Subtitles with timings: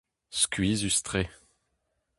[0.41, 1.23] Skuizhus-tre.